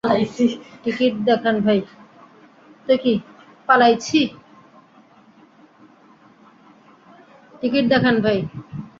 Ticket 0.83 1.13
দেখান 7.89 8.15
ভাই? 8.23 8.37